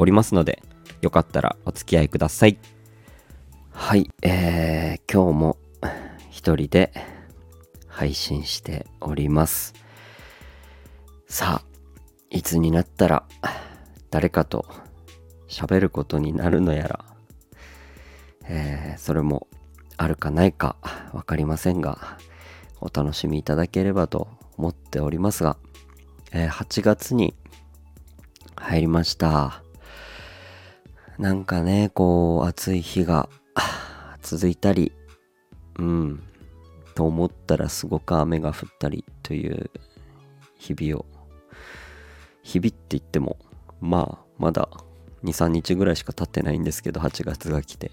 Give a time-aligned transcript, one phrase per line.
[0.00, 0.62] おりますので
[1.02, 2.58] よかったらお付き合いください。
[3.70, 5.58] はいえー、今日も
[6.30, 6.90] 一人で
[7.86, 9.74] 配信しております。
[11.28, 11.64] さあ
[12.30, 13.24] いつになったら
[14.10, 14.64] 誰かと
[15.48, 17.04] 喋ることになるのやら、
[18.48, 19.48] えーそれも
[19.98, 20.76] あるかないか
[21.12, 22.16] 分かりませんが
[22.80, 25.58] お楽しみいただければと思っておりますが、
[26.32, 27.34] えー8月に
[28.56, 29.62] 入りました。
[31.20, 33.28] なんかねこう暑い日が
[34.22, 34.90] 続いたり
[35.78, 36.22] うん
[36.94, 39.70] と思ったらすごく雨が降ったりという
[40.56, 41.04] 日々を
[42.42, 43.36] 日々って言っても
[43.82, 44.70] まあまだ
[45.22, 47.90] 23日ぐらいしか経ってないんですけど8月が来て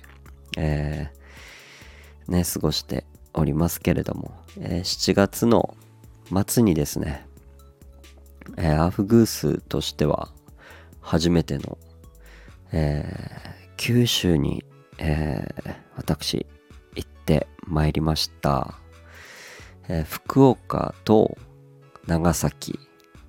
[0.57, 5.75] えーね過ごしておりますけれども、えー7月の
[6.47, 7.27] 末にですね、
[8.55, 10.29] えーアーフグースとしては
[11.01, 11.77] 初めての、
[12.71, 14.63] えー九州に、
[14.97, 16.45] えー私
[16.95, 18.75] 行ってまいりました、
[19.87, 21.37] えー福岡と
[22.07, 22.79] 長崎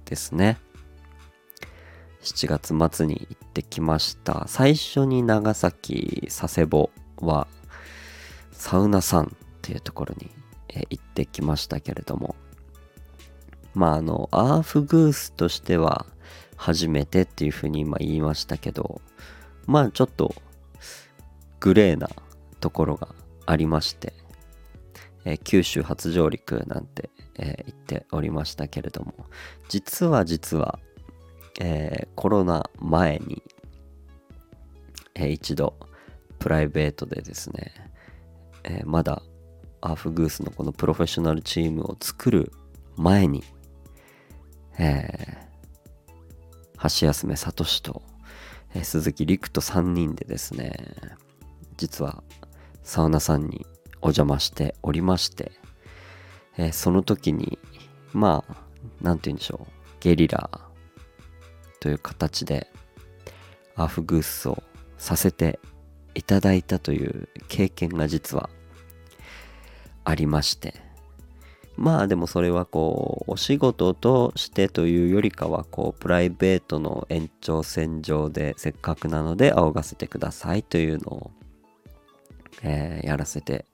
[0.05, 0.59] ですね。
[2.23, 4.45] 7月末に行ってきました。
[4.49, 7.47] 最初に長崎佐世保は
[8.53, 9.29] サウナさんっ
[9.63, 10.31] ていうところに、
[10.91, 12.37] 行ってきましたけれども。
[13.75, 16.07] まああのアーフグースとしては
[16.59, 19.01] 初めてっていうふうに今言いましたけど
[19.67, 20.35] まあちょっと
[21.61, 22.11] グレーな
[22.61, 23.15] ところが
[23.47, 24.13] ありまして、
[25.25, 29.15] えー九州初上陸なんて、えー言っておりましたけれども
[29.69, 30.79] 実は実は、
[31.61, 33.43] えーコロナ前に、
[35.15, 35.75] えー一度
[36.39, 37.73] プライベートでですね、
[38.65, 39.23] えまだ
[39.81, 42.53] アーフグースのこのプロフェッショナルチームを作る
[42.97, 43.43] 前に、
[44.79, 45.48] え、
[46.83, 48.03] 橋休め聡と、
[48.75, 50.77] えー鈴木陸と3人でですね
[51.77, 52.23] 実は
[52.83, 53.67] サウナさんに
[54.01, 55.53] お邪魔しておりまして、
[56.57, 57.59] えーその時に
[58.13, 58.57] まあ
[59.01, 60.51] なんて言うんでしょうゲリラ
[61.81, 62.71] という形で
[63.77, 64.63] アフグースを
[64.97, 65.61] させて
[66.15, 68.51] いただいたという経験が実は
[70.05, 70.88] ありまして
[71.79, 81.31] まあでもそれはこうお仕事としてというよりかはこうプライベートの延長線上でせっかくなので仰がせてくださいというのを、
[82.63, 83.65] えーやらせて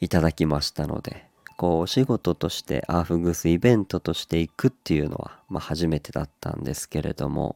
[0.00, 1.26] いただきましたので
[1.56, 7.54] こうお仕事としてアーフグースイベントとして行くっていうのは、まあ、初めてだったんですけれども、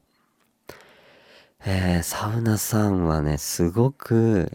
[1.67, 4.53] えーサウナさんはねすごく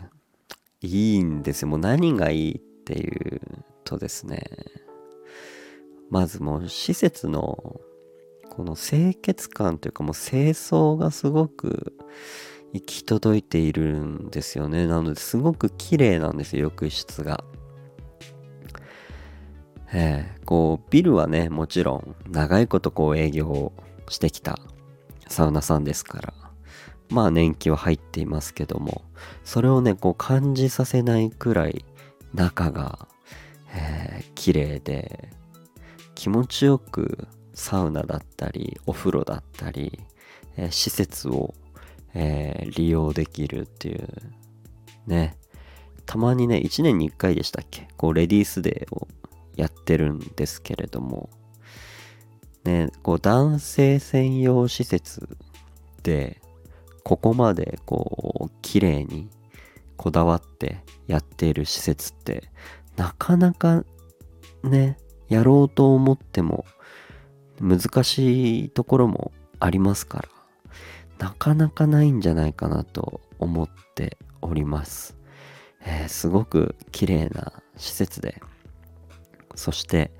[0.81, 1.67] いいんですよ。
[1.67, 3.41] もう何がいいっていう
[3.83, 4.43] とですね
[6.09, 7.79] まずもう施設の
[8.49, 11.93] この清潔感というかもう清掃がすごく
[12.73, 14.87] 行き届いているんですよね。
[14.87, 17.43] なのですごく綺麗なんですよ浴室が。
[19.91, 23.73] ええこうビルはねもちろん長いことこう営業を
[24.09, 24.59] してきた
[25.27, 26.33] サウナさんですから
[27.09, 29.03] まあ年季は入っていますけども
[29.43, 31.85] それをねこう感じさせないくらい
[32.33, 33.07] 中が、
[33.73, 35.29] えー綺麗で
[36.15, 39.99] 気持ちよくサウナだったりお風呂だったり、
[40.57, 41.53] えー施設を、
[42.13, 44.07] えー利用できるっていう
[45.07, 45.37] ね。
[46.05, 47.87] たまにね1年に1回でしたっけ？
[47.95, 49.07] こうレディースデーを
[49.55, 51.29] やってるんですけれども。
[52.65, 55.27] ねこう男性専用施設
[56.01, 56.41] で
[57.03, 59.29] ここまでこう綺麗に
[59.97, 62.49] こだわってやっている施設って
[62.95, 63.83] なかなか
[64.63, 64.97] ね
[65.29, 66.65] やろうと思っても
[67.59, 70.29] 難しいところもありますから
[71.19, 75.17] なかなかないんじゃないかなと思っております、
[75.85, 78.41] えーすごく綺麗な施設で
[79.55, 80.11] そして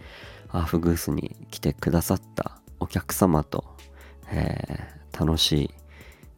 [0.49, 3.65] アーフグースに来てくださったお客様と、
[4.31, 5.69] えー楽しい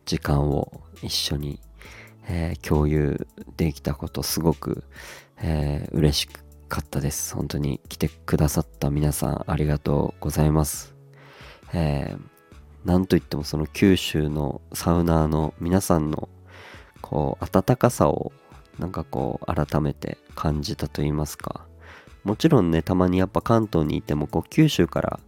[0.05, 1.61] 時間を一緒に、
[2.27, 4.83] えー共有できたことすごく、
[5.37, 7.35] えー嬉しかったです。
[7.35, 10.95] 本当に来てくださった皆さんありがとうございます、
[11.73, 12.35] えー
[12.85, 16.29] なんといってもその九州のサウナーの皆さんの
[17.01, 18.31] こう温かさを
[18.77, 21.65] なんかこう改めて感じたと言いますか。
[22.23, 25.19] もちろんねたまにやっぱ関東にいてもこう九州から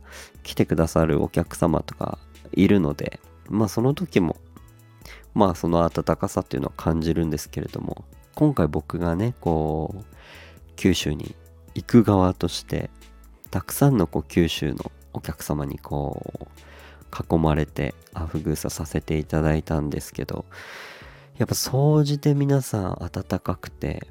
[0.44, 2.18] 来てくださるお客様とか
[2.52, 3.20] いるので
[3.50, 4.36] まあその時も
[5.36, 8.06] まあその温かさっていうのは感じるんですけれども
[8.38, 10.06] 今回僕がねこう
[10.76, 11.36] 九州に
[11.74, 12.92] 行く側として
[13.50, 20.46] たくさんのこう九州のお客様にこう囲まれてアフグーサさせていただいたんですけど
[21.40, 24.06] やっぱ総じて皆さん温かくて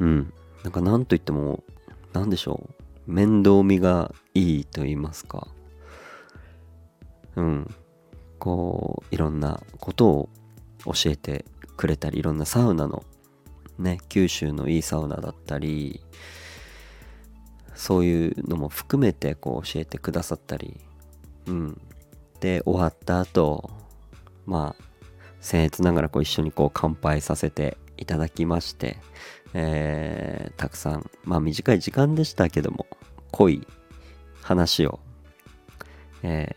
[0.00, 1.62] うんなんか何と言っても
[2.14, 2.70] 何でしょ
[3.06, 5.46] う面倒見がいいと言いますか。
[7.36, 7.74] うん
[8.38, 10.28] こういろんなことを
[10.86, 11.44] 教えて
[11.76, 13.04] くれたりいろんなサウナの
[13.78, 16.00] ね九州のいいサウナだったり
[17.74, 20.80] そういうのも含めてこう教えてくださったり
[21.46, 21.80] うん。
[22.40, 23.70] で終わった後
[24.46, 24.82] まあ
[25.40, 28.98] 僭越ながらこう一緒にこう乾杯させていただきまして、
[29.54, 32.86] えー、たくさんまあ短い時間でしたけども
[33.30, 33.66] 濃い
[34.42, 35.00] 話を、
[36.22, 36.54] え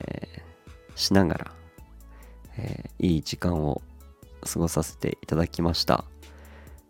[0.93, 1.51] ー、しながら、
[2.57, 3.81] えー、いい時間を
[4.47, 6.05] 過ごさせていただきました。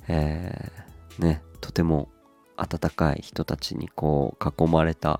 [0.08, 2.10] えー、ね、とても
[2.56, 5.20] 温かい人たちにこう囲まれた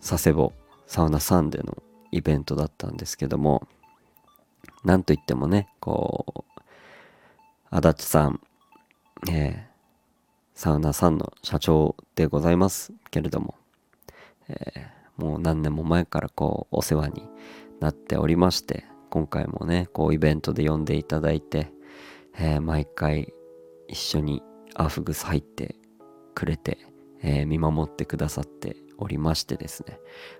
[0.00, 0.52] 佐世保
[0.86, 3.66] サウナサンデーのイベントだったんですけども、
[4.84, 6.60] なんといってもね、こう、
[7.70, 8.40] 足立さん、
[9.30, 9.72] えー、
[10.54, 13.54] サウナさんの社長でございますけれども、
[14.48, 17.26] えー、もう何年も前からこうお世話に
[17.80, 21.70] なっておりまして今回もねこうイベントで呼んでいただいて、
[22.38, 23.34] えー、毎回
[23.86, 24.42] 一緒に
[24.74, 25.76] アフグス入って
[26.34, 26.78] くれて、
[27.22, 29.98] えー、見守ってくださっておりましてですね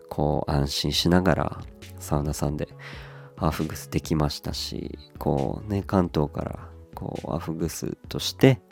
[0.09, 1.61] こう安心しながら
[1.99, 2.67] サウナさんで
[3.37, 8.63] アフグスできましたしこうね関東からこうアフグスとして、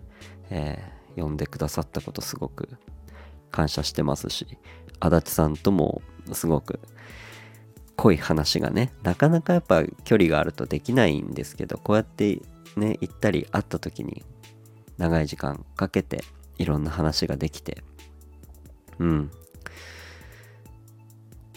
[0.49, 2.70] えー、呼んでくださったことすごく
[3.50, 4.46] 感謝してますし
[4.99, 6.00] 足立さんとも
[6.32, 6.81] すごく
[8.00, 12.41] 濃い話がねなかなかやっぱ距離があるとできないんですけどこうやって
[12.75, 14.25] ね行ったり会った時に
[14.97, 16.25] 長い時間かけて
[16.56, 17.85] いろんな話ができて
[18.99, 19.31] うん。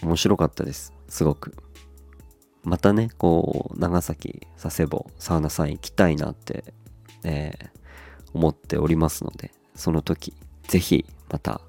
[0.01, 1.55] 面白かったですすごく。
[2.63, 6.73] またねこう長崎佐世保サウナさん行きたいなって、
[7.23, 7.69] えー、
[8.33, 10.33] 思っておりますのでその時
[10.67, 11.61] 是非また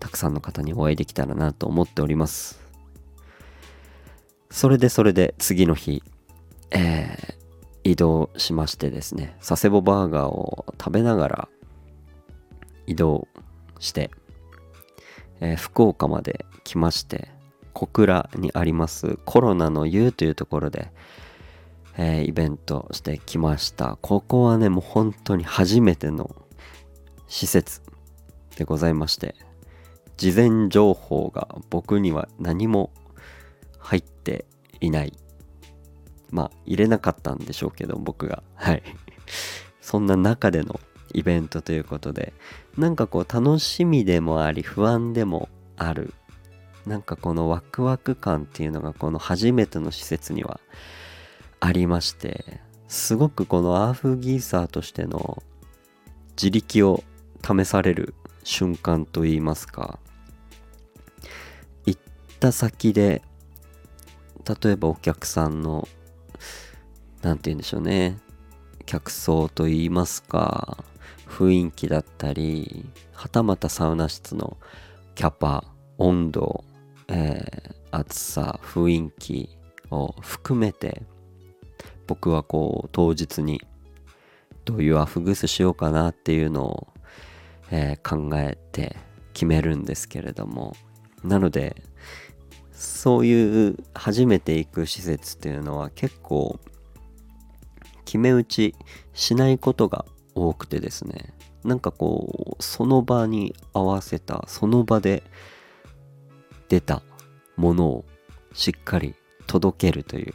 [0.00, 2.67] たくさんの方にお会いできたらなと思っております。
[4.50, 6.02] それでそれで次の日、
[6.70, 11.48] えー、移動しましてですね佐世保バーガーを食べながら
[12.86, 13.28] 移動
[13.78, 14.10] して、
[15.40, 17.28] えー、福岡まで来まして
[17.74, 20.90] 小倉にありますコロナの湯というところで、
[21.96, 23.98] えー、イベントしてきました。
[24.02, 26.34] ここはねもう本当に初めての
[27.28, 27.82] 施設
[28.56, 29.36] でございまして
[30.16, 32.90] 事前情報が僕には何も
[33.88, 34.44] 入って
[34.80, 35.14] いない。
[36.30, 38.42] まあ入れなかったんでしょうけど僕が。
[38.54, 38.82] はい。
[39.80, 40.78] そんな中での
[41.14, 42.34] イベントということで
[42.76, 46.12] なんかこう楽しみでもあり不安でもある。
[46.86, 50.60] なんかこのワクワク感っていうのがこの初めての施設には
[51.60, 55.42] ありましてすごくこのアーフギーサーとしての
[56.30, 57.04] 自力を
[57.42, 59.98] 試される瞬間といいますか
[61.84, 62.00] 行っ
[62.40, 63.20] た先で
[64.48, 65.86] 例えばお客さんの
[67.22, 68.18] 何て言うんでしょうね。
[68.86, 70.84] 客層といいますか
[71.26, 74.56] 雰囲気だったりはたまたサウナ室の
[75.14, 75.64] キャパ
[75.98, 76.64] 温度
[77.08, 79.48] えー、暑さ雰囲気
[79.90, 81.02] を含めて
[82.06, 83.62] 僕はこう当日に
[84.64, 86.88] どういうアフグスしようかなっていうのを、
[87.70, 88.96] えー、考えて
[89.32, 90.76] 決めるんですけれども。
[91.24, 91.82] なので
[92.78, 96.60] そういう初めて行く施設っていうのは結構
[98.04, 98.74] 決め打ち
[99.14, 100.04] しないことが
[100.34, 101.34] 多くてですね。
[101.64, 105.24] なんかこうその場に合わせたその場で
[106.68, 107.02] 出た
[107.56, 108.04] ものを
[108.52, 109.16] しっかり
[109.48, 110.34] 届けるという、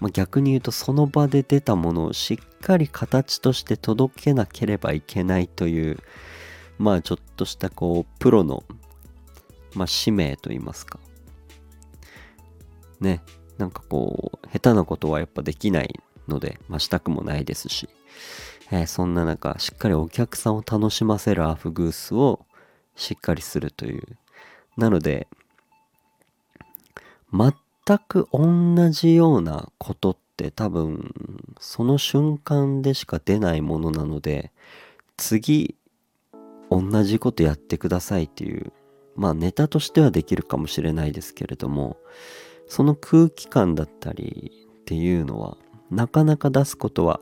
[0.00, 5.98] まあ、逆に言うとその場で出たものをしっかり形として届けなければいけないという。
[6.78, 8.64] まあちょっとしたこうプロの、
[9.74, 10.98] まあ、使命と言いますか。
[13.04, 13.22] ね
[13.58, 17.88] なんかこう下手なことはやっぱできないので、まあ、したくもないですし、
[18.72, 22.44] えー、そんな中しっかりお客さんを楽しませるアフグースを
[22.96, 24.02] しっかりするという。
[24.76, 25.28] なので
[27.32, 31.14] 全く同じようなことって多分
[31.60, 34.50] その瞬間でしか出ないものなので
[35.16, 35.76] 次
[36.70, 38.72] 同じことやってくださいっていう
[39.14, 41.98] まあネタとしてはできるかもしれないですけれども
[42.68, 45.56] その空気感だったりっていうのは
[45.90, 47.20] なかなか出すことは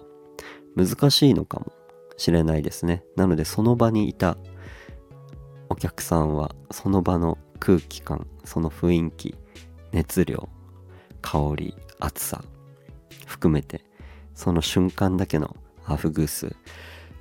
[0.77, 1.73] 難しいのかも
[2.17, 3.05] しれないですね。
[3.17, 4.37] なのでその場にいた
[5.69, 9.35] お客さんはその場の空気感その雰囲気
[9.93, 10.49] 熱量
[11.21, 12.43] 香り熱さ
[13.27, 13.85] 含めて
[14.35, 16.55] その瞬間だけのハーフグース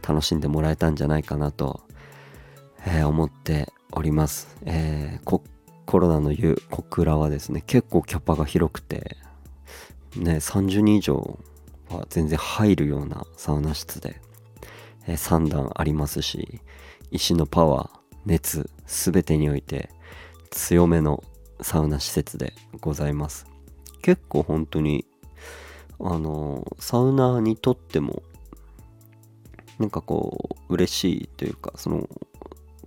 [0.07, 1.81] 楽しんでもらえたんじゃないかなと、
[2.85, 5.23] えー、思っております、えー、
[5.85, 9.17] コロナの言う小倉はですね結構キャパが広くて
[10.15, 11.39] ね30人以上
[11.89, 14.21] は全然入るようなサウナ室で、
[15.07, 16.61] え、3段ありますし
[17.11, 17.89] 石のパワー
[18.25, 19.89] 熱全てにおいて
[20.49, 21.23] 強めの
[21.61, 23.45] サウナ施設でございます。
[24.01, 25.05] 結構本当に
[25.99, 28.23] あのサウナにとっても
[29.79, 32.09] なんかこう嬉しいというかその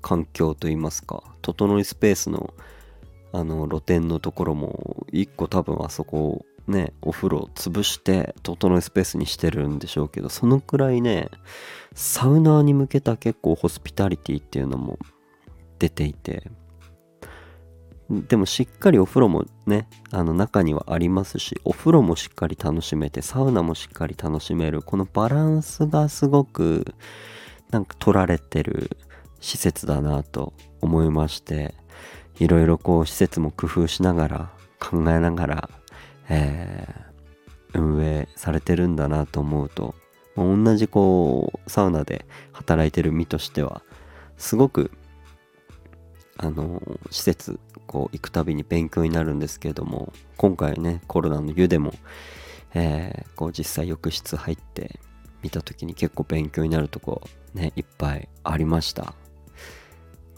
[0.03, 2.53] 環境といいますか整いスペースの
[3.35, 11.29] あの露天のところも1個多分あそこねお風呂潰して整いスペースにしてるんでしょうけどそのくらいね
[11.95, 15.01] サウナーに向けた結構ホスピタリティっていうのも
[15.81, 16.49] 出ていて
[18.09, 26.95] でもしっかりお風呂もねあの中にはありますしお風呂もしっかり楽しめてサウナもしっかり楽しめるこのバランスがすごく
[27.73, 28.97] なんか取られてる
[29.41, 31.75] 施設だなと思いまして
[32.39, 34.51] いろいろこう施設も工夫しながら
[34.81, 35.71] 考えながら、
[36.29, 39.95] えー、運営されてるんだなと思うと
[40.37, 43.83] 同じこうサウナで働いてる身としては
[44.37, 44.91] すごく
[46.37, 51.93] あの施設こう行くたびに勉強になるんですけれども今回ねコロナの湯でも、
[52.75, 54.99] えー、こう実際浴室入って
[55.43, 57.23] 見た時に結構勉強になるとこ
[57.55, 59.15] ねいっぱいありました。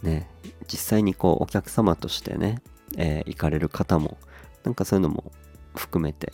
[0.03, 0.29] ね
[0.71, 2.61] 実際にこうお客様としてね、
[2.97, 4.17] えー、行かれる方も
[4.63, 5.31] なんかそういうのも
[5.75, 6.33] 含めて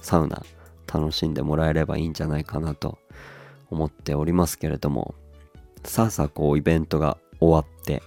[0.00, 0.42] サウナ
[0.92, 2.98] 楽しんでもらえればいいんじゃないかなと
[3.70, 5.14] 思っておりますけれども
[5.84, 8.02] さあさあこうイベントが終わって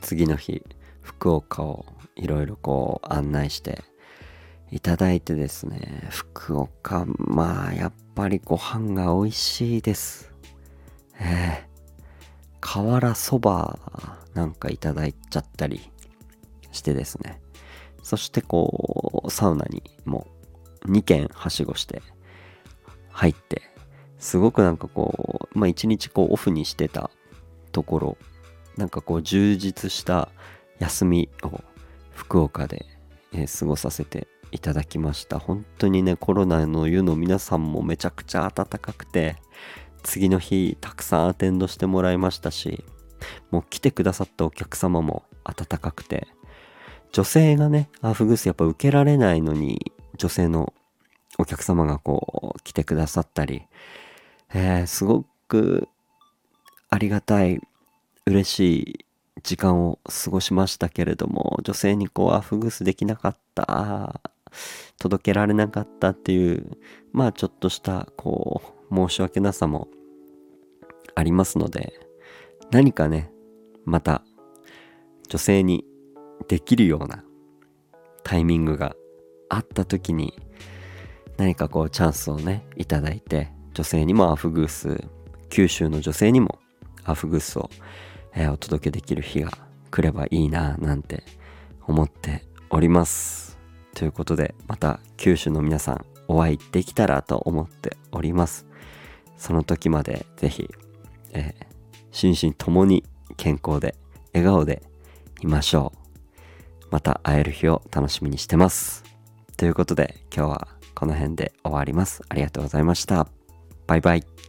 [0.00, 0.62] 次の日
[1.02, 3.82] 福岡をいろいろこう案内して
[4.70, 10.32] いただいてですね福岡まあやっぱりご飯が美味しいです。
[11.18, 11.69] えー、
[12.60, 13.78] 瓦そば
[14.34, 15.90] なんかいただいちゃったり
[16.72, 17.40] してですね。
[18.02, 20.26] そしてこうサウナにも
[20.86, 22.02] 2軒はしごして
[23.10, 23.62] 入って
[24.18, 27.10] すごくなんかこうまあ一日こうオフにしてた
[27.72, 28.18] ところ
[28.76, 30.30] なんかこう充実した
[30.78, 31.60] 休みを
[32.14, 32.86] 福岡で、
[33.58, 35.38] 過ごさせていただきました。
[35.38, 39.36] 本当にねコロナの湯の皆さんもめちゃくちゃ暖かくて
[40.02, 42.84] 次の日たくさんアテンドしてもらいましたし
[43.50, 46.28] もう来てくださったお客様も暖かくて
[47.12, 50.72] 女性がねアーフグースやっぱ受けられないのに女性の
[51.38, 53.62] お客様がこう来てくださったり、
[54.54, 55.88] えー、すごく
[56.88, 57.60] ありがたい
[58.26, 59.04] 嬉しい
[59.42, 64.20] 時間を過ごしましたけれども女性にこうアフグースできなかった
[64.98, 66.76] 届けられなかったっていう
[67.12, 69.88] まあちょっとしたこう申し訳なさも
[71.14, 71.92] ありますので
[72.70, 73.30] 何かね
[73.84, 74.22] また
[75.28, 75.84] 女性に
[76.48, 77.24] できるような
[78.24, 78.94] タイミングが
[79.48, 80.38] あった時に
[81.36, 85.04] 何かこうチャンスをねいただいて女性にもアフグース
[85.48, 86.58] 九州の女性にも
[87.04, 87.70] アフグースを
[88.34, 89.50] えー、お届けできる日が
[89.90, 91.24] 来ればいいななんて
[91.86, 93.58] 思っております。
[93.94, 98.64] ということでまた九州の皆さんお会いできたらと思っております。
[99.36, 100.70] その時までぜひ、
[101.32, 101.66] えー、
[102.12, 103.02] 心身ともに
[103.36, 103.96] 健康で
[104.32, 104.80] 笑顔で
[105.40, 106.86] いましょう。
[106.90, 109.02] また会える日を楽しみにしてます。
[109.56, 112.22] ということで今日はこの辺で終わります。
[112.28, 113.26] ありがとうございました。
[113.88, 114.39] バイバイ。